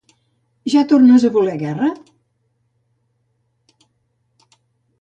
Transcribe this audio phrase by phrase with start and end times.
[0.73, 1.89] ¿Ja tornes a voler guerra?